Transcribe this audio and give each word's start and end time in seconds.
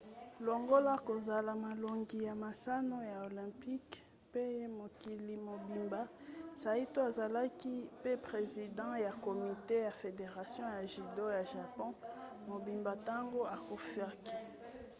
longola 0.47 0.93
kozola 1.07 1.51
molongi 1.65 2.17
ya 2.27 2.33
masano 2.43 2.97
ya 3.11 3.17
olympic 3.29 3.85
pe 4.31 4.43
ya 4.61 4.69
mokili 4.79 5.35
mobimba 5.47 6.01
saito 6.61 6.99
azalaki 7.09 7.73
pe 8.03 8.11
president 8.27 8.93
ya 9.05 9.11
komite 9.25 9.75
ya 9.87 9.91
federation 10.01 10.67
ya 10.77 10.83
judo 10.93 11.25
ya 11.37 11.43
japon 11.51 11.91
mobimba 12.49 12.91
ntango 13.01 13.39
akufaki 13.55 14.37